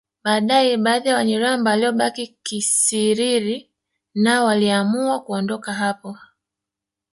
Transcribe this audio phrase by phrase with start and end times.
[0.23, 3.69] Baadaye baadhi ya Wanyiramba waliobaki Kisiriri
[4.15, 6.17] nao waliamua kuondoka hapo